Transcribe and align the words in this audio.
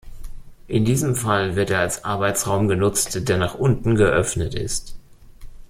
In 0.65 0.83
diesem 0.83 1.15
Fall 1.15 1.55
wird 1.55 1.69
er 1.69 1.81
als 1.81 2.03
Arbeitsraum 2.05 2.67
genutzt, 2.67 3.29
der 3.29 3.37
nach 3.37 3.53
unten 3.53 3.93
geöffnet 3.93 4.55
ist. 4.55 4.95